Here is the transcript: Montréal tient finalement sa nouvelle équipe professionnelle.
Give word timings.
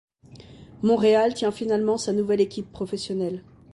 Montréal 0.81 1.35
tient 1.35 1.51
finalement 1.51 1.95
sa 1.95 2.11
nouvelle 2.11 2.41
équipe 2.41 2.71
professionnelle. 2.71 3.43